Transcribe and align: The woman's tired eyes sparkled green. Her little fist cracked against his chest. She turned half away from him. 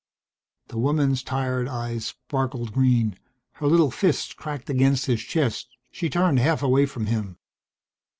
The 0.69 0.79
woman's 0.79 1.21
tired 1.21 1.67
eyes 1.67 2.05
sparkled 2.07 2.73
green. 2.73 3.19
Her 3.51 3.67
little 3.67 3.91
fist 3.91 4.35
cracked 4.35 4.67
against 4.67 5.05
his 5.05 5.21
chest. 5.21 5.69
She 5.91 6.09
turned 6.09 6.39
half 6.39 6.63
away 6.63 6.87
from 6.87 7.05
him. 7.05 7.37